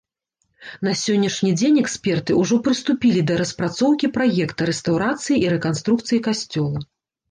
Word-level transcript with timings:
На 0.87 0.93
сённяшні 1.01 1.51
дзень 1.59 1.77
эксперты 1.83 2.39
ўжо 2.41 2.59
прыступілі 2.69 3.21
да 3.31 3.39
распрацоўкі 3.45 4.13
праекта 4.19 4.61
рэстаўрацыі 4.75 5.37
і 5.49 5.57
рэканструкцыі 5.57 6.29
касцёла. 6.29 6.89